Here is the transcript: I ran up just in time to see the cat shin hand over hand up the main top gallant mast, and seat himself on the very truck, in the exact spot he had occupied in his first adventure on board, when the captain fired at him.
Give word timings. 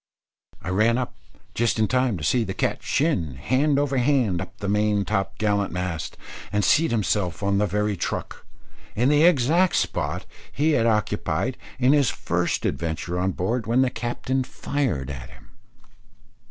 I 0.63 0.69
ran 0.69 0.97
up 0.97 1.13
just 1.53 1.77
in 1.77 1.87
time 1.87 2.17
to 2.17 2.23
see 2.23 2.43
the 2.43 2.55
cat 2.55 2.81
shin 2.81 3.35
hand 3.35 3.77
over 3.77 3.97
hand 3.99 4.41
up 4.41 4.57
the 4.57 4.67
main 4.67 5.05
top 5.05 5.37
gallant 5.37 5.71
mast, 5.71 6.17
and 6.51 6.65
seat 6.65 6.89
himself 6.89 7.43
on 7.43 7.59
the 7.59 7.67
very 7.67 7.95
truck, 7.95 8.43
in 8.95 9.09
the 9.09 9.21
exact 9.21 9.75
spot 9.75 10.25
he 10.51 10.71
had 10.71 10.87
occupied 10.87 11.55
in 11.77 11.93
his 11.93 12.09
first 12.09 12.65
adventure 12.65 13.19
on 13.19 13.33
board, 13.33 13.67
when 13.67 13.83
the 13.83 13.91
captain 13.91 14.43
fired 14.43 15.11
at 15.11 15.29
him. 15.29 15.51